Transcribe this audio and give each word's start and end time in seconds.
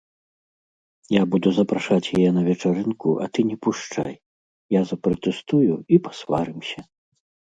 Я 1.15 1.23
буду 1.33 1.49
запрашаць 1.57 2.11
яе 2.19 2.29
на 2.37 2.43
вечарынку, 2.47 3.07
а 3.25 3.29
ты 3.37 3.45
не 3.51 3.57
пушчай, 3.65 4.13
я 4.79 4.83
запратэстую, 4.93 5.73
і 5.95 6.03
пасварымся. 6.09 6.79